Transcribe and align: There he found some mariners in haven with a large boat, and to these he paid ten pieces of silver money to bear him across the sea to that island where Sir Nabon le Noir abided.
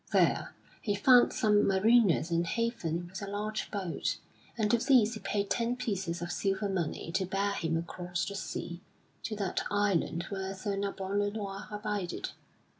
There 0.11 0.55
he 0.81 0.95
found 0.95 1.31
some 1.31 1.67
mariners 1.67 2.31
in 2.31 2.43
haven 2.45 3.07
with 3.09 3.21
a 3.21 3.27
large 3.27 3.69
boat, 3.69 4.17
and 4.57 4.71
to 4.71 4.77
these 4.79 5.13
he 5.13 5.19
paid 5.19 5.51
ten 5.51 5.75
pieces 5.75 6.23
of 6.23 6.31
silver 6.31 6.67
money 6.67 7.11
to 7.11 7.23
bear 7.27 7.51
him 7.51 7.77
across 7.77 8.25
the 8.25 8.33
sea 8.33 8.81
to 9.21 9.35
that 9.35 9.61
island 9.69 10.23
where 10.29 10.55
Sir 10.55 10.75
Nabon 10.75 11.19
le 11.19 11.29
Noir 11.29 11.67
abided. 11.69 12.31